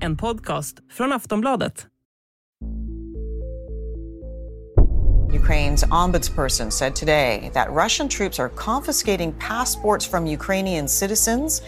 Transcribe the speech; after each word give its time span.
En 0.00 0.16
podcast 0.16 0.78
från 0.90 1.12
Aftonbladet. 1.12 1.86
Ukraine's 5.34 5.84
ombudsperson 5.84 6.70
said 6.70 6.96
today 6.96 7.50
that 7.54 7.70
Russian 7.70 8.08
troops 8.08 8.38
are 8.38 8.48
confiscating 8.48 9.32
passports 9.32 10.06
from 10.06 10.26
Ukrainian 10.26 10.88
citizens, 10.88 11.62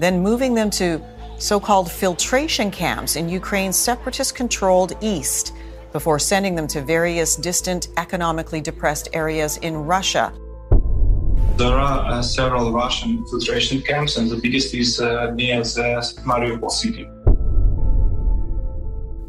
then 0.00 0.22
moving 0.22 0.54
them 0.54 0.70
to 0.70 1.00
so 1.38 1.60
called 1.60 1.90
filtration 1.90 2.70
camps 2.70 3.16
in 3.16 3.28
Ukraine's 3.28 3.76
separatist 3.76 4.34
controlled 4.34 4.92
east 5.00 5.52
before 5.92 6.18
sending 6.18 6.54
them 6.54 6.66
to 6.68 6.80
various 6.80 7.36
distant, 7.36 7.88
economically 7.96 8.60
depressed 8.60 9.08
areas 9.12 9.58
in 9.58 9.76
Russia. 9.76 10.32
There 11.58 11.78
are 11.78 12.18
uh, 12.18 12.22
several 12.22 12.72
Russian 12.72 13.24
filtration 13.30 13.82
camps, 13.82 14.18
and 14.18 14.30
the 14.30 14.36
biggest 14.36 14.74
is 14.74 15.00
uh, 15.00 15.34
near 15.34 15.64
the 15.64 16.02
Mariupol 16.24 16.70
city. 16.70 17.06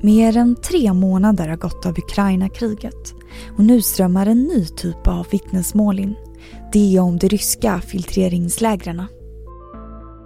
Mer 0.02 0.38
än 0.38 0.56
tre 0.56 0.94
månader 0.94 1.48
har 1.48 1.58
gått 1.58 1.86
av 1.86 2.00
Ukraina-kriget 2.00 3.14
och 3.58 3.64
nu 3.64 3.82
strömmar 3.82 4.26
en 4.26 4.44
ny 4.44 4.66
typ 4.66 5.08
av 5.08 5.28
vittnesmål 5.32 6.00
in. 6.00 6.16
Det 6.74 7.00
om 7.00 7.18
de 7.18 7.28
ryska 7.28 7.82
filtreringslägren. 7.82 9.04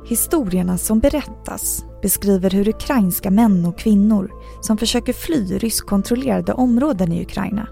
Historierna 0.08 0.78
som 0.78 1.00
berättas 1.00 1.86
beskriver 2.02 2.50
hur 2.50 2.70
ukrainska 2.70 3.32
män 3.32 3.66
och 3.66 3.80
kvinnor 3.80 4.32
som 4.62 4.78
försöker 4.78 5.14
fly 5.14 5.58
ryskkontrollerade 5.58 6.54
områden 6.54 7.12
i 7.12 7.22
Ukraina 7.22 7.68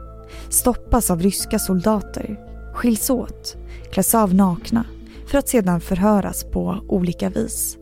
stoppas 0.49 1.11
av 1.11 1.21
ryska 1.21 1.59
soldater, 1.59 2.39
skiljs 2.75 3.09
åt, 3.09 3.57
kläs 3.91 4.15
av 4.15 4.33
nakna 4.33 4.85
för 5.27 5.37
att 5.37 5.47
sedan 5.47 5.81
förhöras 5.81 6.43
på 6.43 6.77
olika 6.87 7.29
vis. 7.29 7.77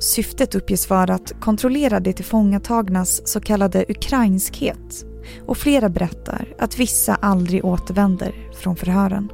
Syftet 0.00 0.54
uppges 0.54 0.90
vara 0.90 1.14
att 1.14 1.40
kontrollera 1.40 2.00
de 2.00 2.12
tillfångatagnas 2.12 3.28
så 3.28 3.40
kallade 3.40 3.84
ukrainskhet 3.88 5.06
och 5.46 5.56
flera 5.56 5.88
berättar 5.88 6.54
att 6.58 6.78
vissa 6.78 7.14
aldrig 7.14 7.64
återvänder 7.64 8.34
från 8.54 8.76
förhören. 8.76 9.28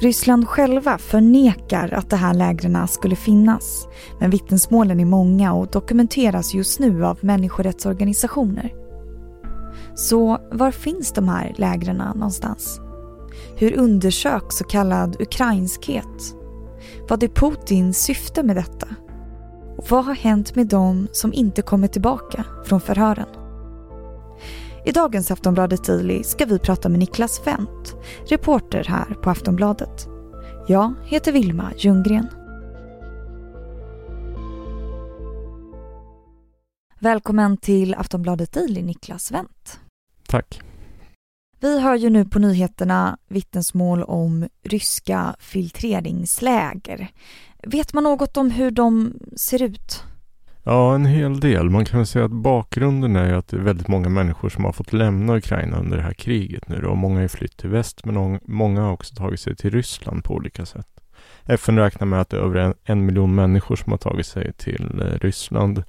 Ryssland 0.00 0.48
själva 0.48 0.98
förnekar 0.98 1.94
att 1.94 2.10
de 2.10 2.16
här 2.16 2.34
lägren 2.34 2.88
skulle 2.88 3.16
finnas 3.16 3.86
men 4.20 4.30
vittnesmålen 4.30 5.00
är 5.00 5.04
många 5.04 5.52
och 5.52 5.66
dokumenteras 5.66 6.54
just 6.54 6.78
nu 6.78 7.06
av 7.06 7.18
människorättsorganisationer. 7.20 8.85
Så 9.96 10.38
var 10.50 10.70
finns 10.70 11.12
de 11.12 11.28
här 11.28 11.54
lägren 11.56 11.96
någonstans? 11.96 12.80
Hur 13.56 13.78
undersöks 13.78 14.56
så 14.56 14.64
kallad 14.64 15.16
ukrainskhet? 15.20 16.34
Vad 17.08 17.22
är 17.22 17.28
Putins 17.28 17.98
syfte 17.98 18.42
med 18.42 18.56
detta? 18.56 18.88
Och 19.76 19.90
vad 19.90 20.04
har 20.04 20.14
hänt 20.14 20.54
med 20.54 20.66
dem 20.66 21.08
som 21.12 21.32
inte 21.32 21.62
kommer 21.62 21.88
tillbaka 21.88 22.44
från 22.64 22.80
förhören? 22.80 23.28
I 24.84 24.92
dagens 24.92 25.30
Aftonbladet 25.30 25.84
Daily 25.84 26.22
ska 26.22 26.44
vi 26.44 26.58
prata 26.58 26.88
med 26.88 26.98
Niklas 26.98 27.46
Wendt, 27.46 27.96
reporter 28.26 28.84
här 28.88 29.14
på 29.22 29.30
Aftonbladet. 29.30 30.08
Jag 30.68 30.94
heter 31.04 31.32
Vilma 31.32 31.72
Ljunggren. 31.76 32.26
Välkommen 37.00 37.56
till 37.56 37.94
Aftonbladet 37.94 38.52
Daily, 38.52 38.82
Niklas 38.82 39.32
Wendt. 39.32 39.80
Tack. 40.28 40.60
Vi 41.60 41.80
hör 41.80 41.94
ju 41.94 42.10
nu 42.10 42.24
på 42.24 42.38
nyheterna 42.38 43.18
vittnesmål 43.28 44.02
om 44.02 44.48
ryska 44.62 45.36
filtreringsläger. 45.38 47.08
Vet 47.62 47.92
man 47.92 48.04
något 48.04 48.36
om 48.36 48.50
hur 48.50 48.70
de 48.70 49.14
ser 49.36 49.62
ut? 49.62 50.04
Ja, 50.64 50.94
en 50.94 51.06
hel 51.06 51.40
del. 51.40 51.70
Man 51.70 51.84
kan 51.84 52.06
säga 52.06 52.24
att 52.24 52.30
bakgrunden 52.30 53.16
är 53.16 53.34
att 53.34 53.48
det 53.48 53.56
är 53.56 53.60
väldigt 53.60 53.88
många 53.88 54.08
människor 54.08 54.48
som 54.48 54.64
har 54.64 54.72
fått 54.72 54.92
lämna 54.92 55.36
Ukraina 55.36 55.78
under 55.78 55.96
det 55.96 56.02
här 56.02 56.12
kriget 56.12 56.68
nu 56.68 56.80
då. 56.80 56.94
Många 56.94 57.20
har 57.20 57.28
flytt 57.28 57.56
till 57.56 57.70
väst 57.70 58.04
men 58.04 58.40
många 58.44 58.82
har 58.82 58.92
också 58.92 59.14
tagit 59.14 59.40
sig 59.40 59.56
till 59.56 59.70
Ryssland 59.70 60.24
på 60.24 60.34
olika 60.34 60.66
sätt. 60.66 60.88
FN 61.44 61.78
räknar 61.78 62.06
med 62.06 62.20
att 62.20 62.28
det 62.28 62.36
är 62.36 62.40
över 62.40 62.60
en, 62.60 62.74
en 62.84 63.06
miljon 63.06 63.34
människor 63.34 63.76
som 63.76 63.92
har 63.92 63.98
tagit 63.98 64.26
sig 64.26 64.52
till 64.52 65.00
eh, 65.00 65.18
Ryssland. 65.18 65.82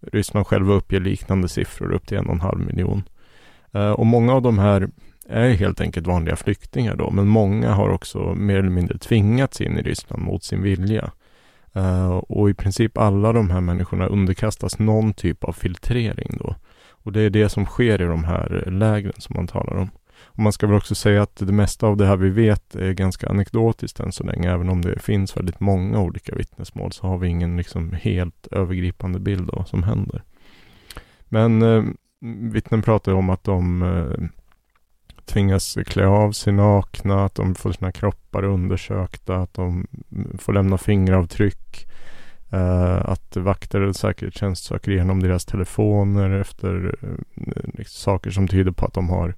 Ryssland 0.00 0.46
själva 0.46 0.74
uppger 0.74 1.00
liknande 1.00 1.48
siffror, 1.48 1.92
upp 1.92 2.06
till 2.06 2.16
en 2.16 2.26
och 2.26 2.34
en 2.34 2.40
halv 2.40 2.60
miljon. 2.60 3.02
Eh, 3.72 3.90
och 3.90 4.06
många 4.06 4.34
av 4.34 4.42
de 4.42 4.58
här 4.58 4.88
är 5.28 5.50
helt 5.50 5.80
enkelt 5.80 6.06
vanliga 6.06 6.36
flyktingar 6.36 6.96
då, 6.96 7.10
men 7.10 7.28
många 7.28 7.72
har 7.72 7.88
också 7.88 8.34
mer 8.34 8.56
eller 8.56 8.70
mindre 8.70 8.98
tvingats 8.98 9.60
in 9.60 9.78
i 9.78 9.82
Ryssland 9.82 10.22
mot 10.22 10.44
sin 10.44 10.62
vilja. 10.62 11.10
Eh, 11.72 12.08
och 12.08 12.50
i 12.50 12.54
princip 12.54 12.98
alla 12.98 13.32
de 13.32 13.50
här 13.50 13.60
människorna 13.60 14.06
underkastas 14.06 14.78
någon 14.78 15.14
typ 15.14 15.44
av 15.44 15.52
filtrering 15.52 16.36
då. 16.40 16.54
Och 16.90 17.12
det 17.12 17.20
är 17.20 17.30
det 17.30 17.48
som 17.48 17.66
sker 17.66 18.02
i 18.02 18.04
de 18.04 18.24
här 18.24 18.64
lägren 18.70 19.12
som 19.18 19.36
man 19.36 19.46
talar 19.46 19.76
om. 19.76 19.90
Och 20.22 20.38
man 20.38 20.52
ska 20.52 20.66
väl 20.66 20.76
också 20.76 20.94
säga 20.94 21.22
att 21.22 21.36
det 21.36 21.52
mesta 21.52 21.86
av 21.86 21.96
det 21.96 22.06
här 22.06 22.16
vi 22.16 22.30
vet 22.30 22.74
är 22.74 22.92
ganska 22.92 23.28
anekdotiskt 23.28 24.00
än 24.00 24.12
så 24.12 24.24
länge. 24.24 24.52
Även 24.52 24.68
om 24.68 24.82
det 24.82 25.02
finns 25.02 25.36
väldigt 25.36 25.60
många 25.60 26.00
olika 26.00 26.34
vittnesmål 26.34 26.92
så 26.92 27.06
har 27.06 27.18
vi 27.18 27.28
ingen 27.28 27.56
liksom 27.56 27.92
helt 27.92 28.46
övergripande 28.46 29.18
bild 29.18 29.50
av 29.50 29.58
vad 29.58 29.68
som 29.68 29.82
händer. 29.82 30.22
Men 31.28 31.62
eh, 31.62 31.84
vittnen 32.52 32.82
pratar 32.82 33.12
om 33.12 33.30
att 33.30 33.44
de 33.44 33.82
eh, 33.82 34.28
tvingas 35.24 35.78
klä 35.86 36.06
av 36.06 36.32
sig 36.32 36.52
nakna, 36.52 37.24
att 37.24 37.34
de 37.34 37.54
får 37.54 37.72
sina 37.72 37.92
kroppar 37.92 38.44
undersökta, 38.44 39.36
att 39.36 39.54
de 39.54 39.86
mm, 40.12 40.38
får 40.38 40.52
lämna 40.52 40.78
fingeravtryck. 40.78 41.86
Eh, 42.50 43.10
att 43.10 43.36
vakter 43.36 43.80
eller 43.80 43.92
säkerhetstjänst 43.92 44.64
söker 44.64 44.92
igenom 44.92 45.22
deras 45.22 45.44
telefoner 45.44 46.30
efter 46.30 46.94
uh, 47.04 47.84
saker 47.86 48.30
som 48.30 48.48
tyder 48.48 48.72
på 48.72 48.86
att 48.86 48.94
de 48.94 49.08
har 49.08 49.34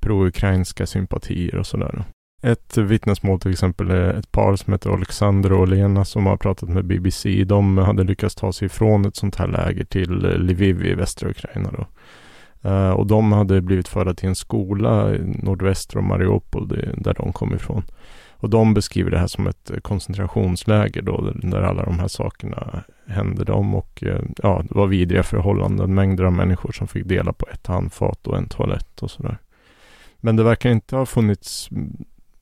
pro-ukrainska 0.00 0.86
sympatier 0.86 1.56
och 1.56 1.66
sådär. 1.66 2.04
Ett 2.44 2.76
vittnesmål 2.76 3.40
till 3.40 3.50
exempel 3.50 3.90
är 3.90 4.14
ett 4.14 4.32
par 4.32 4.56
som 4.56 4.72
heter 4.72 4.90
Alexander 4.90 5.52
och 5.52 5.68
Lena 5.68 6.04
som 6.04 6.26
har 6.26 6.36
pratat 6.36 6.68
med 6.68 6.84
BBC. 6.84 7.44
De 7.44 7.78
hade 7.78 8.04
lyckats 8.04 8.34
ta 8.34 8.52
sig 8.52 8.66
ifrån 8.66 9.04
ett 9.04 9.16
sånt 9.16 9.36
här 9.36 9.46
läger 9.46 9.84
till 9.84 10.24
eh, 10.24 10.30
Lviv 10.30 10.86
i 10.86 10.94
västra 10.94 11.30
Ukraina. 11.30 11.70
Då. 11.72 11.86
Uh, 12.70 12.90
och 12.90 13.06
de 13.06 13.32
hade 13.32 13.60
blivit 13.60 13.88
förda 13.88 14.14
till 14.14 14.28
en 14.28 14.34
skola 14.34 15.08
nordväster 15.24 15.98
om 15.98 16.08
Mariupol, 16.08 16.68
där 16.96 17.14
de 17.14 17.32
kom 17.32 17.54
ifrån. 17.54 17.82
Och 18.30 18.50
de 18.50 18.74
beskriver 18.74 19.10
det 19.10 19.18
här 19.18 19.26
som 19.26 19.46
ett 19.46 19.70
eh, 19.70 19.78
koncentrationsläger 19.78 21.02
då, 21.02 21.32
där 21.34 21.62
alla 21.62 21.84
de 21.84 21.98
här 21.98 22.08
sakerna 22.08 22.84
hände 23.06 23.44
dem. 23.44 23.74
Och 23.74 24.02
uh, 24.06 24.20
ja, 24.42 24.62
det 24.68 24.74
var 24.74 24.86
vidriga 24.86 25.22
förhållanden, 25.22 25.94
mängder 25.94 26.24
av 26.24 26.32
människor 26.32 26.72
som 26.72 26.88
fick 26.88 27.04
dela 27.04 27.32
på 27.32 27.46
ett 27.52 27.66
handfat 27.66 28.26
och 28.26 28.36
en 28.36 28.48
toalett 28.48 29.02
och 29.02 29.10
sådär. 29.10 29.38
Men 30.20 30.36
det 30.36 30.42
verkar 30.42 30.70
inte 30.70 30.96
ha 30.96 31.06
funnits 31.06 31.68
mm, 31.70 31.96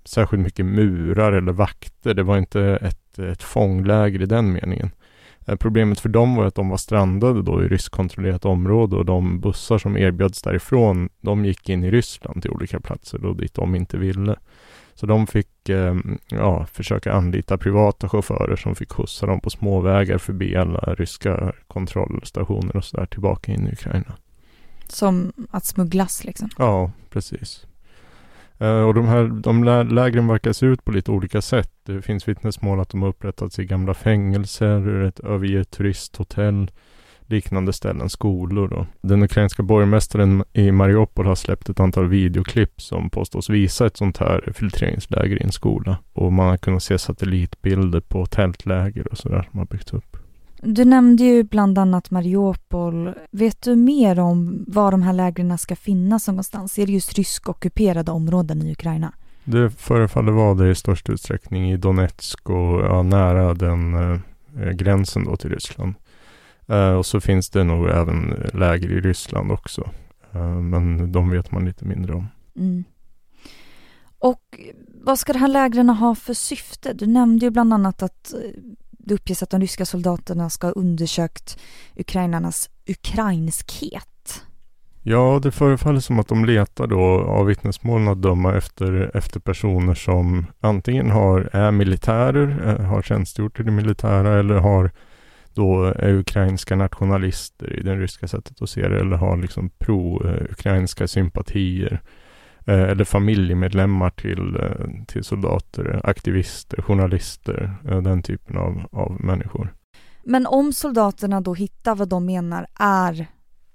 särskilt 0.05 0.43
mycket 0.43 0.67
murar 0.67 1.33
eller 1.33 1.53
vakter. 1.53 2.15
Det 2.15 2.23
var 2.23 2.39
inte 2.39 2.61
ett, 2.63 3.19
ett 3.19 3.43
fångläger 3.43 4.23
i 4.23 4.27
den 4.27 4.53
meningen. 4.53 4.91
Eh, 5.47 5.57
problemet 5.57 6.01
för 6.01 6.09
dem 6.09 6.35
var 6.35 6.45
att 6.45 6.55
de 6.55 6.69
var 6.69 6.77
strandade 6.77 7.43
då 7.43 7.65
i 7.65 7.69
ryskkontrollerat 7.69 8.45
område 8.45 8.97
och 8.97 9.05
de 9.05 9.41
bussar 9.41 9.79
som 9.79 9.97
erbjöds 9.97 10.43
därifrån, 10.43 11.09
de 11.21 11.45
gick 11.45 11.69
in 11.69 11.85
i 11.85 11.91
Ryssland 11.91 12.43
till 12.43 12.51
olika 12.51 12.81
platser 12.81 13.19
då 13.19 13.33
dit 13.33 13.55
de 13.55 13.75
inte 13.75 13.99
ville. 13.99 14.37
Så 14.95 15.07
de 15.07 15.27
fick 15.27 15.69
eh, 15.69 15.95
ja, 16.29 16.67
försöka 16.67 17.13
anlita 17.13 17.59
privata 17.59 18.09
chaufförer 18.09 18.57
som 18.57 18.75
fick 18.75 18.93
skjutsa 18.93 19.27
dem 19.27 19.41
på 19.41 19.51
småvägar 19.51 20.19
förbi 20.19 20.57
alla 20.57 20.95
ryska 20.95 21.53
kontrollstationer 21.67 22.77
och 22.77 22.85
sådär 22.85 23.07
tillbaka 23.07 23.53
in 23.53 23.67
i 23.67 23.73
Ukraina. 23.73 24.15
Som 24.89 25.33
att 25.51 25.65
smugglas 25.65 26.25
liksom? 26.25 26.49
Ja, 26.59 26.91
precis. 27.11 27.67
Eh, 28.59 28.83
och 28.83 28.95
de 28.95 29.07
här 29.07 29.25
de 29.25 29.65
lägren 29.95 30.27
verkar 30.27 30.53
se 30.53 30.67
ut 30.67 30.85
på 30.85 30.93
lite 30.93 31.11
olika 31.11 31.43
sätt. 31.43 31.71
Det 31.87 32.03
finns 32.03 32.29
vittnesmål 32.29 32.81
att 32.81 32.89
de 32.89 33.03
har 33.03 33.09
upprättats 33.09 33.59
i 33.59 33.65
gamla 33.65 33.95
fängelser, 33.95 35.03
ett 35.03 35.21
övergivet 35.21 35.71
turisthotell, 35.71 36.71
liknande 37.27 37.73
ställen, 37.73 38.09
skolor 38.09 38.69
då. 38.69 38.87
Den 39.01 39.23
ukrainska 39.23 39.63
borgmästaren 39.63 40.45
i 40.53 40.73
Mariupol 40.73 41.27
har 41.27 41.35
släppt 41.35 41.69
ett 41.69 41.81
antal 41.81 42.09
videoklipp 42.09 42.81
som 42.81 43.11
påstås 43.11 43.51
visa 43.51 43.87
ett 43.87 43.97
sånt 43.97 44.19
här 44.19 44.53
filtreringsläger 44.55 45.37
i 45.37 45.43
en 45.43 45.53
skola. 45.53 45.97
Och 46.13 46.33
man 46.33 46.49
har 46.49 46.57
kunnat 46.57 46.83
se 46.83 46.99
satellitbilder 46.99 48.01
på 48.01 48.27
tältläger 48.27 49.09
och 49.09 49.19
sådär 49.19 49.49
som 49.51 49.59
har 49.59 49.67
byggts 49.67 49.93
upp. 49.93 50.12
Du 50.65 50.85
nämnde 50.85 51.25
ju 51.25 51.43
bland 51.43 51.79
annat 51.79 52.11
Mariupol. 52.11 53.15
Vet 53.31 53.63
du 53.63 53.77
mer 53.77 54.19
om 54.19 54.65
var 54.69 54.91
de 54.91 55.03
här 55.03 55.13
lägren 55.13 55.59
ska 55.59 55.77
finnas 55.77 56.29
någonstans? 56.29 56.79
Är 56.79 56.87
det 56.87 56.93
just 56.93 57.13
ryskockuperade 57.13 58.13
områden 58.13 58.63
i 58.63 58.73
Ukraina? 58.73 59.13
Det 59.45 59.71
förefaller 59.71 60.33
vara 60.33 60.55
det 60.55 60.71
i 60.71 60.75
störst 60.75 61.11
utsträckning 61.11 61.73
i 61.73 61.77
Donetsk 61.77 62.51
och 62.51 62.81
ja, 62.81 63.03
nära 63.03 63.55
den 63.55 63.95
eh, 63.95 64.71
gränsen 64.71 65.25
då 65.25 65.37
till 65.37 65.51
Ryssland. 65.51 65.95
Eh, 66.69 66.93
och 66.93 67.07
så 67.07 67.21
finns 67.21 67.51
det 67.51 67.65
nog 67.65 67.89
även 67.89 68.51
läger 68.55 68.91
i 68.91 69.01
Ryssland 69.01 69.53
också. 69.53 69.91
Eh, 70.33 70.61
men 70.61 71.13
de 71.13 71.31
vet 71.31 71.51
man 71.51 71.65
lite 71.65 71.85
mindre 71.85 72.15
om. 72.15 72.29
Mm. 72.57 72.85
Och 74.19 74.61
vad 75.05 75.19
ska 75.19 75.33
det 75.33 75.39
här 75.39 75.49
lägren 75.49 75.89
ha 75.89 76.15
för 76.15 76.35
syfte? 76.35 76.93
Du 76.93 77.07
nämnde 77.07 77.47
ju 77.47 77.51
bland 77.51 77.75
annat 77.75 78.03
att 78.03 78.35
det 79.05 79.15
uppges 79.15 79.43
att 79.43 79.51
de 79.51 79.61
ryska 79.61 79.87
soldaterna 79.87 80.51
ska 80.51 80.67
ha 80.67 80.73
undersökt 80.73 81.59
ukrainarnas 81.97 82.71
ukrainskhet. 82.87 84.43
Ja, 85.05 85.41
det 85.43 85.51
förefaller 85.51 86.01
som 86.01 86.19
att 86.19 86.29
de 86.29 86.45
letar 86.45 86.87
då 86.87 87.03
av 87.21 87.47
vittnesmålen 87.47 88.09
att 88.09 88.23
döma 88.23 88.57
efter, 88.57 89.11
efter 89.15 89.41
personer 89.41 89.95
som 89.95 90.47
antingen 90.61 91.11
har, 91.11 91.51
är 91.53 91.71
militärer, 91.71 92.77
eh, 92.81 92.87
har 92.87 93.03
tjänstgjort 93.03 93.61
i 93.61 93.63
det 93.63 93.71
militära 93.71 94.39
eller 94.39 94.55
har 94.55 94.91
då 95.55 95.85
är 95.85 96.15
ukrainska 96.15 96.77
nationalister 96.77 97.79
i 97.79 97.83
det 97.83 97.97
ryska 97.97 98.29
sättet 98.29 98.63
att 98.63 98.71
se 98.71 98.89
det 98.89 99.01
eller 99.01 99.17
har 99.17 99.37
liksom 99.37 99.71
pro-ukrainska 99.79 101.05
eh, 101.05 101.09
sympatier. 101.09 102.01
Eh, 102.67 102.83
eller 102.83 103.05
familjemedlemmar 103.05 104.11
till, 104.11 104.57
eh, 104.57 105.05
till 105.07 105.25
soldater, 105.25 106.01
aktivister, 106.05 106.83
journalister, 106.83 107.75
den 107.83 108.23
typen 108.23 108.57
av, 108.57 108.83
av 108.93 109.21
människor. 109.21 109.75
Men 110.25 110.47
om 110.47 110.73
soldaterna 110.73 111.41
då 111.41 111.55
hittar 111.55 111.95
vad 111.95 112.09
de 112.09 112.27
menar 112.27 112.67
är 112.75 113.27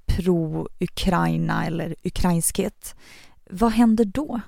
pro-Ukraina 0.05 1.65
eller 1.65 1.95
ukrainskhet, 2.03 2.95
vad 3.49 3.71
händer 3.71 4.05
då? 4.05 4.41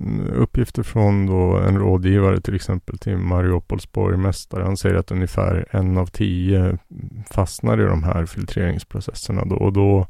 Mm, 0.00 0.26
uppgifter 0.26 0.82
från 0.82 1.26
då 1.26 1.56
en 1.56 1.78
rådgivare 1.78 2.40
till 2.40 2.54
exempel 2.54 2.98
till 2.98 3.16
Mariupols 3.16 3.92
borgmästare. 3.92 4.64
Han 4.64 4.76
säger 4.76 4.94
att 4.94 5.10
ungefär 5.10 5.66
en 5.70 5.98
av 5.98 6.06
tio 6.06 6.78
fastnar 7.30 7.80
i 7.80 7.84
de 7.84 8.02
här 8.02 8.26
filtreringsprocesserna 8.26 9.44
då, 9.44 9.56
och 9.56 9.72
då 9.72 10.06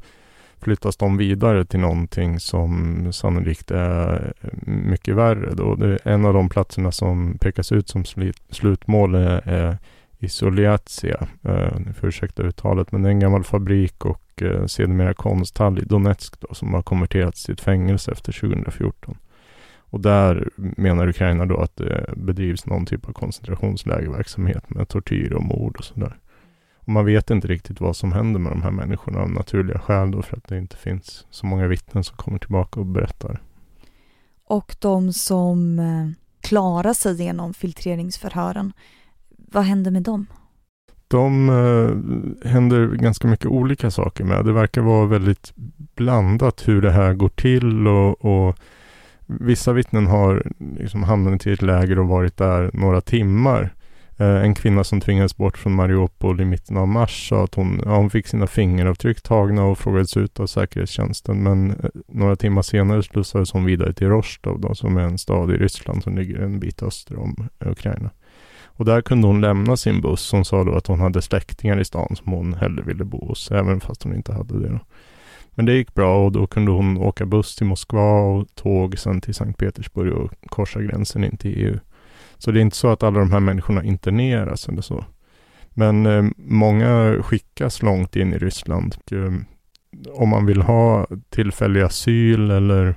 flyttas 0.61 0.97
de 0.97 1.17
vidare 1.17 1.65
till 1.65 1.79
någonting 1.79 2.39
som 2.39 3.13
sannolikt 3.13 3.71
är 3.71 4.33
mycket 4.65 5.15
värre. 5.15 5.53
Då. 5.55 5.75
Det 5.75 5.87
är 5.87 6.07
en 6.07 6.25
av 6.25 6.33
de 6.33 6.49
platserna 6.49 6.91
som 6.91 7.37
pekas 7.37 7.71
ut 7.71 7.89
som 7.89 8.03
slutmål 8.49 9.15
är, 9.15 9.49
är 9.49 9.77
Isoliatia, 10.19 11.27
eh, 11.43 11.79
ni 11.85 11.93
får 11.93 12.07
ursäkta 12.07 12.43
uttalet, 12.43 12.91
men 12.91 13.03
det 13.03 13.09
är 13.09 13.11
en 13.11 13.19
gammal 13.19 13.43
fabrik 13.43 14.05
och 14.05 14.41
eh, 14.41 14.65
sedermera 14.65 15.13
konsthall 15.13 15.79
i 15.79 15.85
Donetsk 15.85 16.39
då, 16.39 16.53
som 16.53 16.73
har 16.73 16.81
konverterats 16.81 17.43
till 17.43 17.53
ett 17.53 17.61
fängelse 17.61 18.11
efter 18.11 18.31
2014. 18.31 19.17
Och 19.77 19.99
där 20.01 20.49
menar 20.55 21.07
Ukraina 21.07 21.45
då 21.45 21.57
att 21.57 21.75
det 21.75 22.13
bedrivs 22.15 22.65
någon 22.65 22.85
typ 22.85 23.09
av 23.09 23.13
koncentrationslägerverksamhet 23.13 24.69
med 24.69 24.87
tortyr 24.87 25.33
och 25.33 25.43
mord 25.43 25.77
och 25.77 25.85
sådär. 25.85 26.17
Och 26.85 26.91
man 26.91 27.05
vet 27.05 27.29
inte 27.29 27.47
riktigt 27.47 27.81
vad 27.81 27.95
som 27.95 28.11
händer 28.11 28.39
med 28.39 28.51
de 28.51 28.61
här 28.61 28.71
människorna 28.71 29.19
av 29.19 29.29
naturliga 29.29 29.79
skäl 29.79 30.11
då 30.11 30.21
för 30.21 30.37
att 30.37 30.47
det 30.47 30.57
inte 30.57 30.77
finns 30.77 31.25
så 31.29 31.45
många 31.45 31.67
vittnen 31.67 32.03
som 32.03 32.17
kommer 32.17 32.39
tillbaka 32.39 32.79
och 32.79 32.85
berättar. 32.85 33.41
Och 34.47 34.75
de 34.79 35.13
som 35.13 35.79
eh, 35.79 36.09
klarar 36.41 36.93
sig 36.93 37.23
genom 37.23 37.53
filtreringsförhören, 37.53 38.73
vad 39.37 39.63
händer 39.63 39.91
med 39.91 40.03
dem? 40.03 40.27
De 41.07 41.49
eh, 41.49 42.49
händer 42.51 42.87
ganska 42.87 43.27
mycket 43.27 43.45
olika 43.45 43.91
saker 43.91 44.23
med. 44.23 44.45
Det 44.45 44.53
verkar 44.53 44.81
vara 44.81 45.05
väldigt 45.05 45.53
blandat 45.95 46.67
hur 46.67 46.81
det 46.81 46.91
här 46.91 47.13
går 47.13 47.29
till 47.29 47.87
och, 47.87 48.25
och 48.25 48.55
vissa 49.25 49.73
vittnen 49.73 50.07
har 50.07 50.51
liksom 50.79 51.03
hamnat 51.03 51.47
i 51.47 51.53
ett 51.53 51.61
läger 51.61 51.99
och 51.99 52.07
varit 52.07 52.37
där 52.37 52.69
några 52.73 53.01
timmar. 53.01 53.73
Eh, 54.17 54.43
en 54.43 54.55
kvinna 54.55 54.83
som 54.83 55.01
tvingades 55.01 55.37
bort 55.37 55.57
från 55.57 55.75
Mariupol 55.75 56.41
i 56.41 56.45
mitten 56.45 56.77
av 56.77 56.87
mars 56.87 57.29
sa 57.29 57.43
att 57.43 57.55
hon, 57.55 57.81
ja, 57.85 57.95
hon 57.95 58.09
fick 58.09 58.27
sina 58.27 58.47
fingeravtryck 58.47 59.21
tagna 59.21 59.65
och 59.65 59.77
frågades 59.77 60.17
ut 60.17 60.39
av 60.39 60.47
säkerhetstjänsten. 60.47 61.43
Men 61.43 61.71
eh, 61.71 61.89
några 62.07 62.35
timmar 62.35 62.61
senare 62.61 63.03
slussades 63.03 63.51
hon 63.51 63.65
vidare 63.65 63.93
till 63.93 64.07
Rostov 64.07 64.59
då, 64.59 64.75
som 64.75 64.97
är 64.97 65.01
en 65.01 65.17
stad 65.17 65.51
i 65.51 65.57
Ryssland 65.57 66.03
som 66.03 66.17
ligger 66.17 66.39
en 66.39 66.59
bit 66.59 66.83
öster 66.83 67.19
om 67.19 67.49
eh, 67.59 67.71
Ukraina. 67.71 68.09
Och 68.65 68.85
där 68.85 69.01
kunde 69.01 69.27
hon 69.27 69.41
lämna 69.41 69.77
sin 69.77 70.01
buss. 70.01 70.31
Hon 70.31 70.45
sa 70.45 70.63
då 70.63 70.75
att 70.75 70.87
hon 70.87 70.99
hade 70.99 71.21
släktingar 71.21 71.79
i 71.79 71.85
stan 71.85 72.15
som 72.15 72.33
hon 72.33 72.53
hellre 72.53 72.83
ville 72.83 73.03
bo 73.03 73.27
hos, 73.27 73.51
även 73.51 73.79
fast 73.79 74.03
hon 74.03 74.15
inte 74.15 74.33
hade 74.33 74.59
det. 74.59 74.69
Då. 74.69 74.79
Men 75.51 75.65
det 75.65 75.73
gick 75.73 75.93
bra 75.93 76.25
och 76.25 76.31
då 76.31 76.47
kunde 76.47 76.71
hon 76.71 76.97
åka 76.97 77.25
buss 77.25 77.55
till 77.55 77.67
Moskva 77.67 78.19
och 78.21 78.55
tåg 78.55 78.99
sen 78.99 79.21
till 79.21 79.33
Sankt 79.33 79.59
Petersburg 79.59 80.13
och 80.13 80.31
korsa 80.49 80.81
gränsen 80.81 81.23
in 81.23 81.37
till 81.37 81.57
EU. 81.57 81.79
Så 82.37 82.51
det 82.51 82.59
är 82.59 82.61
inte 82.61 82.77
så 82.77 82.87
att 82.87 83.03
alla 83.03 83.19
de 83.19 83.31
här 83.31 83.39
människorna 83.39 83.83
interneras 83.83 84.69
eller 84.69 84.81
så. 84.81 85.05
Men 85.69 86.05
eh, 86.05 86.23
många 86.37 87.23
skickas 87.23 87.81
långt 87.81 88.15
in 88.15 88.33
i 88.33 88.37
Ryssland. 88.37 88.95
Och, 89.05 89.13
eh, 89.13 89.33
om 90.13 90.29
man 90.29 90.45
vill 90.45 90.61
ha 90.61 91.07
tillfällig 91.29 91.81
asyl 91.81 92.51
eller 92.51 92.95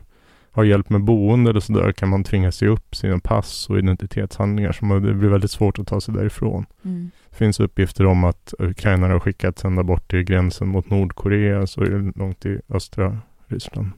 har 0.50 0.64
hjälp 0.64 0.90
med 0.90 1.04
boende 1.04 1.50
eller 1.50 1.60
sådär 1.60 1.92
kan 1.92 2.08
man 2.08 2.24
tvinga 2.24 2.52
sig 2.52 2.68
upp 2.68 2.96
sina 2.96 3.18
pass 3.18 3.70
och 3.70 3.78
identitetshandlingar. 3.78 4.72
Så 4.72 4.84
det 4.98 5.14
blir 5.14 5.28
väldigt 5.28 5.50
svårt 5.50 5.78
att 5.78 5.86
ta 5.86 6.00
sig 6.00 6.14
därifrån. 6.14 6.66
Mm. 6.84 7.10
Det 7.30 7.36
finns 7.36 7.60
uppgifter 7.60 8.06
om 8.06 8.24
att 8.24 8.54
ukrainare 8.58 9.12
har 9.12 9.20
skickats 9.20 9.64
ända 9.64 9.82
bort 9.82 10.10
till 10.10 10.22
gränsen 10.22 10.68
mot 10.68 10.90
Nordkorea, 10.90 11.66
så 11.66 11.80
är 11.80 11.90
det 11.90 12.18
långt 12.18 12.46
i 12.46 12.60
östra 12.68 13.18
Ryssland. 13.46 13.90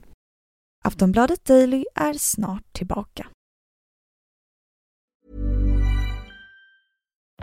Aftonbladet 0.83 1.45
Daily 1.45 1.85
är 1.95 2.13
snart 2.13 2.73
tillbaka. 2.73 3.27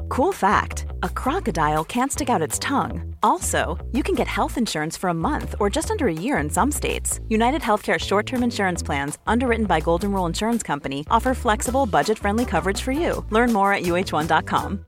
Cool 0.08 0.32
fact 0.32 0.86
a 1.02 1.08
crocodile 1.08 1.84
can't 1.84 2.12
stick 2.12 2.28
out 2.30 2.42
its 2.42 2.58
tongue. 2.58 3.14
Also, 3.22 3.76
you 3.92 4.02
can 4.02 4.14
get 4.14 4.26
health 4.26 4.58
insurance 4.58 4.96
for 4.96 5.10
a 5.10 5.14
month 5.14 5.54
or 5.60 5.70
just 5.70 5.90
under 5.90 6.06
a 6.08 6.12
year 6.12 6.38
in 6.38 6.50
some 6.50 6.72
states. 6.72 7.20
United 7.28 7.62
Healthcare 7.62 7.98
short 7.98 8.26
term 8.26 8.42
insurance 8.42 8.82
plans, 8.82 9.18
underwritten 9.26 9.66
by 9.66 9.80
Golden 9.80 10.12
Rule 10.12 10.26
Insurance 10.26 10.62
Company, 10.62 11.04
offer 11.10 11.34
flexible, 11.34 11.86
budget 11.86 12.18
friendly 12.18 12.44
coverage 12.44 12.82
for 12.82 12.92
you. 12.92 13.24
Learn 13.30 13.52
more 13.52 13.72
at 13.72 13.82
uh1.com. 13.82 14.84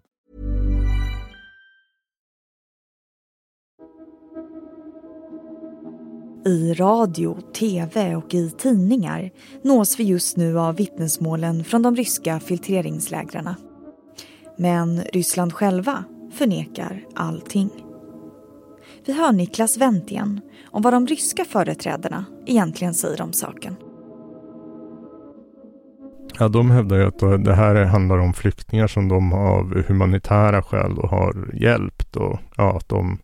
I 6.47 6.73
radio, 6.73 7.41
tv 7.53 8.17
och 8.17 8.35
i 8.35 8.51
tidningar 8.51 9.31
nås 9.63 9.99
vi 9.99 10.05
just 10.05 10.37
nu 10.37 10.59
av 10.59 10.77
vittnesmålen 10.77 11.65
från 11.65 11.83
de 11.83 11.97
ryska 11.97 12.41
filtreringslägren. 12.41 13.70
Men 14.61 15.01
Ryssland 15.13 15.53
själva 15.53 16.05
förnekar 16.33 17.01
allting. 17.15 17.71
Vi 19.07 19.13
hör 19.13 19.33
Niklas 19.33 19.79
Wendt 19.79 20.11
igen 20.11 20.41
om 20.71 20.83
vad 20.83 20.93
de 20.93 21.07
ryska 21.07 21.45
företrädarna 21.45 22.25
egentligen 22.47 22.95
säger 22.95 23.23
om 23.23 23.33
saken. 23.33 23.77
Ja, 26.39 26.49
de 26.49 26.71
hävdar 26.71 26.97
ju 26.97 27.07
att 27.07 27.23
eh, 27.23 27.33
det 27.33 27.55
här 27.55 27.85
handlar 27.85 28.19
om 28.19 28.33
flyktingar 28.33 28.87
som 28.87 29.09
de 29.09 29.33
av 29.33 29.83
humanitära 29.89 30.63
skäl 30.63 30.95
då 30.95 31.07
har 31.07 31.51
hjälpt 31.55 32.17
och 32.17 32.39
ja, 32.57 32.77
att 32.77 32.89
de 32.89 33.19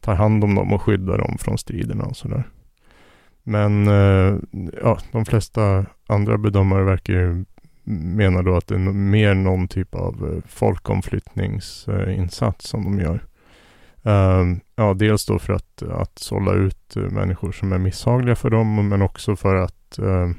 tar 0.00 0.14
hand 0.14 0.44
om 0.44 0.54
dem 0.54 0.72
och 0.72 0.82
skyddar 0.82 1.18
dem 1.18 1.36
från 1.38 1.58
striderna 1.58 2.04
och 2.04 2.16
sådär. 2.16 2.44
Men 3.42 3.88
eh, 3.88 4.38
ja, 4.82 4.98
de 5.12 5.24
flesta 5.24 5.86
andra 6.06 6.38
bedömare 6.38 6.84
verkar 6.84 7.12
ju 7.12 7.44
menar 7.84 8.42
då 8.42 8.56
att 8.56 8.66
det 8.66 8.74
är 8.74 8.78
mer 8.92 9.34
någon 9.34 9.68
typ 9.68 9.94
av 9.94 10.32
eh, 10.32 10.38
folkomflyttningsinsats 10.48 12.68
som 12.68 12.84
de 12.84 13.00
gör. 13.00 13.24
Ehm, 14.02 14.60
ja, 14.76 14.94
dels 14.94 15.26
då 15.26 15.38
för 15.38 15.52
att, 15.52 15.82
att 15.82 16.18
sålla 16.18 16.52
ut 16.52 16.96
eh, 16.96 17.02
människor 17.02 17.52
som 17.52 17.72
är 17.72 17.78
misshagliga 17.78 18.36
för 18.36 18.50
dem, 18.50 18.88
men 18.88 19.02
också 19.02 19.36
för 19.36 19.54
att 19.54 19.98
uh, 19.98 20.30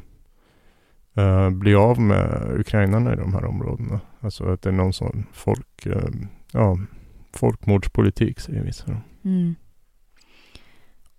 bli 1.49 1.75
av 1.75 2.01
med 2.01 2.51
ukrainarna 2.59 3.13
i 3.13 3.15
de 3.15 3.33
här 3.33 3.45
områdena. 3.45 3.99
Alltså 4.19 4.45
att 4.45 4.61
det 4.61 4.69
är 4.69 4.73
någon 4.73 4.93
sån 4.93 5.25
folk, 5.33 5.85
ehm, 5.85 6.27
ja, 6.51 6.77
folkmordspolitik 7.33 8.39
säger 8.39 8.63
vissa. 8.63 9.01
Mm. 9.23 9.55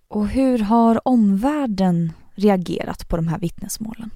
Och 0.09 0.29
hur 0.29 0.59
har 0.59 1.09
omvärlden 1.09 2.13
reagerat 2.35 3.09
på 3.09 3.17
de 3.17 3.29
här 3.29 3.39
vittnesmålen? 3.39 4.11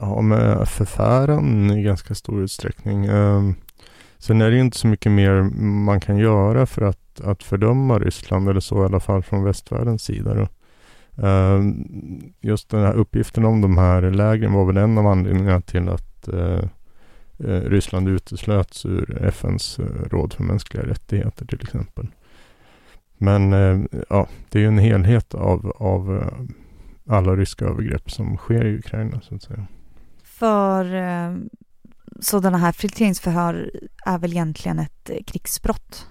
Ja, 0.00 0.20
med 0.20 0.50
eh, 0.52 0.64
förfäran 0.64 1.70
i 1.70 1.82
ganska 1.82 2.14
stor 2.14 2.42
utsträckning. 2.42 3.06
Ehm, 3.06 3.54
sen 4.18 4.40
är 4.40 4.50
det 4.50 4.56
ju 4.56 4.62
inte 4.62 4.78
så 4.78 4.86
mycket 4.86 5.12
mer 5.12 5.42
man 5.60 6.00
kan 6.00 6.16
göra 6.16 6.66
för 6.66 6.82
att, 6.82 7.20
att 7.20 7.42
fördöma 7.42 7.98
Ryssland, 7.98 8.48
eller 8.48 8.60
så 8.60 8.82
i 8.82 8.84
alla 8.84 9.00
fall 9.00 9.22
från 9.22 9.44
västvärldens 9.44 10.02
sida. 10.02 10.34
Då. 10.34 10.48
Ehm, 11.26 11.84
just 12.40 12.68
den 12.68 12.80
här 12.80 12.92
uppgiften 12.94 13.44
om 13.44 13.60
de 13.60 13.78
här 13.78 14.10
lägren 14.10 14.52
var 14.52 14.64
väl 14.64 14.76
en 14.76 14.98
av 14.98 15.06
anledningarna 15.06 15.60
till 15.60 15.88
att 15.88 16.28
eh, 16.28 16.64
eh, 17.38 17.60
Ryssland 17.60 18.08
uteslöts 18.08 18.86
ur 18.86 19.24
FNs 19.24 19.78
råd 20.10 20.32
för 20.32 20.42
mänskliga 20.42 20.86
rättigheter 20.86 21.46
till 21.46 21.62
exempel. 21.62 22.06
Men 23.20 23.52
ja, 24.08 24.28
det 24.48 24.58
är 24.58 24.62
ju 24.62 24.68
en 24.68 24.78
helhet 24.78 25.34
av, 25.34 25.72
av 25.76 26.24
alla 27.06 27.36
ryska 27.36 27.64
övergrepp 27.64 28.10
som 28.10 28.36
sker 28.36 28.64
i 28.64 28.78
Ukraina 28.78 29.20
så 29.20 29.34
att 29.34 29.42
säga. 29.42 29.66
För 30.38 30.94
eh, 30.94 31.36
sådana 32.20 32.58
här 32.58 32.72
filtreringsförhör 32.72 33.70
är 34.06 34.18
väl 34.18 34.32
egentligen 34.32 34.78
ett 34.78 35.10
eh, 35.10 35.24
krigsbrott? 35.26 36.06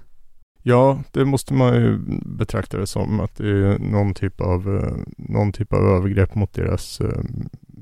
Ja, 0.63 0.99
det 1.11 1.25
måste 1.25 1.53
man 1.53 1.75
ju 1.75 1.97
betrakta 2.25 2.77
det 2.77 2.87
som 2.87 3.19
att 3.19 3.35
det 3.35 3.49
är 3.49 3.79
någon 3.79 4.13
typ 4.13 4.41
av, 4.41 4.77
eh, 4.77 4.93
någon 5.17 5.51
typ 5.51 5.73
av 5.73 5.87
övergrepp 5.87 6.35
mot 6.35 6.53
deras 6.53 7.01
eh, 7.01 7.23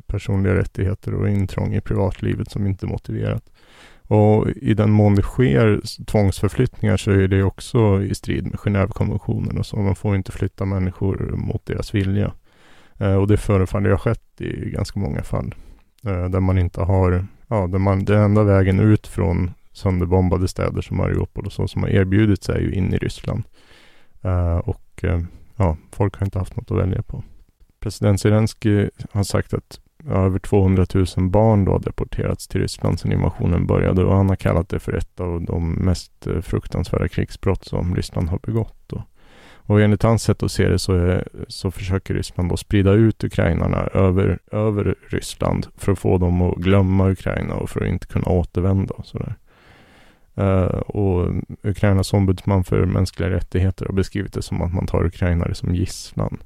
personliga 0.08 0.56
rättigheter 0.56 1.14
och 1.14 1.30
intrång 1.30 1.76
i 1.76 1.82
privatlivet 1.82 2.52
som 2.52 2.68
inte 2.68 2.86
är 2.86 2.90
motiverat. 2.90 3.52
Och 4.08 4.50
i 4.50 4.74
den 4.74 4.92
mån 4.92 5.16
det 5.16 5.22
sker 5.22 5.82
tvångsförflyttningar 6.06 6.98
så 6.98 7.12
är 7.12 7.28
det 7.28 7.44
också 7.44 8.04
i 8.04 8.16
strid 8.16 8.44
med 8.44 8.56
Genèvekonventionen 8.56 9.60
och 9.60 9.66
så. 9.66 9.78
Man 9.78 9.96
får 9.96 10.16
inte 10.16 10.32
flytta 10.32 10.66
människor 10.66 11.34
mot 11.38 11.66
deras 11.66 11.96
vilja. 11.96 12.34
Och 13.20 13.28
det 13.28 13.38
förefaller 13.38 13.90
ha 13.90 13.98
skett 13.98 14.42
i 14.42 14.70
ganska 14.70 15.00
många 15.00 15.24
fall. 15.24 15.56
Eh, 16.06 16.26
där 16.26 16.40
man 16.40 16.58
inte 16.58 16.82
har, 16.82 17.28
ja, 17.48 17.68
där 17.68 17.80
man, 17.80 18.06
den 18.06 18.22
enda 18.22 18.44
vägen 18.44 18.80
ut 18.80 19.08
från 19.08 19.52
sönderbombade 19.72 20.48
städer 20.48 20.82
som 20.82 20.98
Mariupol 20.98 21.46
och 21.46 21.54
så 21.54 21.68
som 21.68 21.84
har 21.84 21.90
erbjudit 21.90 22.44
sig 22.44 22.64
ju 22.64 22.72
in 22.72 22.94
i 22.94 22.98
Ryssland. 22.98 23.44
Eh, 24.22 24.58
och 24.58 25.04
eh, 25.04 25.22
ja, 25.56 25.78
folk 25.92 26.16
har 26.18 26.26
inte 26.26 26.40
haft 26.40 26.56
något 26.56 26.72
att 26.72 26.78
välja 26.78 27.02
på. 27.02 27.24
President 27.80 28.22
Zelensky 28.22 28.90
har 29.12 29.24
sagt 29.24 29.54
att 29.54 29.80
över 30.10 30.40
200 30.40 30.86
000 30.94 31.06
barn 31.30 31.66
då 31.66 31.72
har 31.72 31.80
deporterats 31.80 32.48
till 32.48 32.62
Ryssland 32.62 33.00
sedan 33.00 33.12
invasionen 33.12 33.68
började 33.68 34.04
och 34.04 34.16
han 34.16 34.30
har 34.30 34.36
kallat 34.36 34.70
det 34.70 34.80
för 34.80 34.94
ett 34.94 35.20
av 35.20 35.42
de 35.42 35.72
mest 35.72 36.28
fruktansvärda 36.42 37.08
krigsbrott 37.08 37.66
som 37.66 37.96
Ryssland 37.96 38.30
har 38.30 38.40
begått. 38.44 38.84
Då. 38.88 39.04
Och 39.66 39.82
enligt 39.82 40.04
hans 40.04 40.24
sätt 40.24 40.44
att 40.44 40.52
se 40.52 40.70
det 40.70 40.80
så, 40.80 41.22
så 41.48 41.72
försöker 41.72 42.14
Ryssland 42.14 42.50
då 42.50 42.58
sprida 42.58 42.92
ut 42.92 43.24
ukrainarna 43.24 43.78
över, 43.78 44.40
över 44.52 44.96
Ryssland 45.10 45.68
för 45.78 45.92
att 45.92 46.00
få 46.00 46.18
dem 46.18 46.42
att 46.42 46.56
glömma 46.56 47.10
Ukraina 47.10 47.56
och 47.56 47.70
för 47.70 47.82
att 47.82 47.90
inte 47.90 48.08
kunna 48.08 48.26
återvända 48.26 48.94
och 48.94 49.06
sådär. 49.06 49.36
Uh, 50.38 50.80
och 50.80 51.30
Ukrainas 51.64 52.14
ombudsman 52.14 52.64
för 52.64 52.86
mänskliga 52.86 53.30
rättigheter 53.30 53.86
har 53.86 53.94
beskrivit 53.94 54.34
det 54.34 54.42
som 54.42 54.62
att 54.62 54.74
man 54.74 54.88
tar 54.88 55.06
ukrainare 55.06 55.56
som 55.56 55.76
gisslan. 55.76 56.38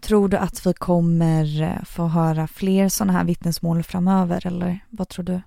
Tror 0.00 0.28
du 0.28 0.36
att 0.36 0.66
vi 0.66 0.72
kommer 0.72 1.62
eh, 1.62 1.84
få 1.84 2.06
höra 2.06 2.46
fler 2.46 2.88
sådana 2.88 3.12
här 3.12 3.24
vittnesmål 3.24 3.82
framöver 3.82 4.46
eller 4.46 4.78
vad 4.90 5.08
tror 5.08 5.24
du? 5.24 5.40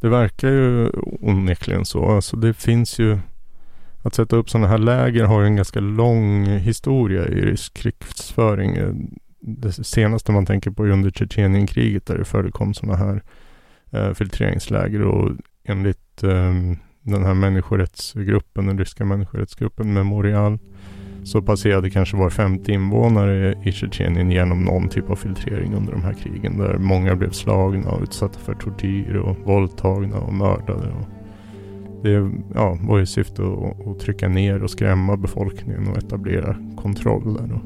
Det 0.00 0.08
verkar 0.08 0.48
ju 0.48 0.90
onekligen 1.20 1.84
så. 1.84 2.10
Alltså 2.10 2.36
det 2.36 2.54
finns 2.54 2.98
ju 2.98 3.18
att 4.02 4.14
sätta 4.14 4.36
upp 4.36 4.50
sådana 4.50 4.68
här 4.68 4.78
läger 4.78 5.24
har 5.24 5.40
ju 5.40 5.46
en 5.46 5.56
ganska 5.56 5.80
lång 5.80 6.46
historia 6.46 7.28
i 7.28 7.40
rysk 7.40 7.74
krigsföring. 7.74 8.76
Eh, 8.76 8.94
det 9.40 9.72
senaste 9.72 10.32
man 10.32 10.46
tänker 10.46 10.70
på 10.70 10.84
är 10.84 10.90
under 10.90 11.10
Tjetjenienkriget 11.10 12.06
där 12.06 12.18
det 12.18 12.24
förekom 12.24 12.74
sådana 12.74 12.98
här 12.98 13.22
eh, 13.90 14.12
filtreringsläger 14.14 15.02
och 15.02 15.30
enligt 15.64 16.22
eh, 16.22 16.52
den 17.02 17.24
här 17.24 17.34
människorättsgruppen, 17.34 18.66
den 18.66 18.78
ryska 18.78 19.04
människorättsgruppen 19.04 19.92
Memorial, 19.92 20.58
så 21.24 21.42
passerade 21.42 21.90
kanske 21.90 22.16
var 22.16 22.30
femte 22.30 22.72
invånare 22.72 23.54
i 23.64 23.72
Tjetjenien 23.72 24.30
genom 24.30 24.64
någon 24.64 24.88
typ 24.88 25.10
av 25.10 25.16
filtrering 25.16 25.74
under 25.74 25.92
de 25.92 26.02
här 26.02 26.12
krigen 26.12 26.58
där 26.58 26.78
många 26.78 27.16
blev 27.16 27.30
slagna 27.30 27.90
och 27.90 28.02
utsatta 28.02 28.38
för 28.38 28.54
tortyr 28.54 29.16
och 29.16 29.36
våldtagna 29.38 30.18
och 30.18 30.34
mördade. 30.34 30.88
Och 30.88 31.21
det 32.02 32.30
ja, 32.54 32.78
var 32.82 32.98
ju 32.98 33.06
syfte 33.06 33.42
att, 33.42 33.86
att 33.86 33.98
trycka 33.98 34.28
ner 34.28 34.62
och 34.62 34.70
skrämma 34.70 35.16
befolkningen 35.16 35.88
och 35.88 35.98
etablera 35.98 36.56
kontroll 36.76 37.34
där. 37.34 37.60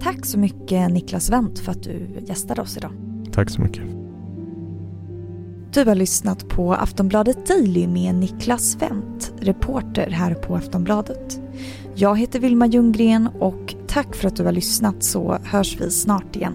Tack 0.00 0.26
så 0.26 0.38
mycket 0.38 0.90
Niklas 0.90 1.30
Wendt 1.30 1.58
för 1.58 1.72
att 1.72 1.82
du 1.82 2.06
gästade 2.26 2.62
oss 2.62 2.76
idag. 2.76 2.90
Tack 3.32 3.50
så 3.50 3.62
mycket. 3.62 3.82
Du 5.72 5.84
har 5.84 5.94
lyssnat 5.94 6.48
på 6.48 6.74
Aftonbladet 6.74 7.46
Daily 7.46 7.86
med 7.86 8.14
Niklas 8.14 8.76
Wendt, 8.82 9.34
reporter 9.40 10.10
här 10.10 10.34
på 10.34 10.56
Aftonbladet. 10.56 11.40
Jag 11.94 12.18
heter 12.18 12.40
Vilma 12.40 12.66
Ljunggren 12.66 13.28
och 13.38 13.74
tack 13.86 14.14
för 14.14 14.28
att 14.28 14.36
du 14.36 14.44
har 14.44 14.52
lyssnat 14.52 15.02
så 15.02 15.38
hörs 15.44 15.80
vi 15.80 15.90
snart 15.90 16.36
igen. 16.36 16.54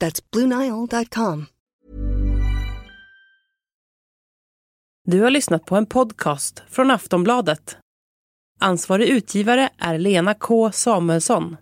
That's 0.00 0.30
BlueNile.com. 0.32 1.46
Du 5.06 5.20
har 5.20 5.30
lyssnat 5.30 5.64
på 5.64 5.76
en 5.76 5.86
podcast 5.86 6.62
från 6.68 6.90
Aftonbladet. 6.90 7.76
Ansvarig 8.60 9.08
utgivare 9.08 9.68
är 9.78 9.98
Lena 9.98 10.34
K 10.34 10.72
Samuelsson. 10.72 11.56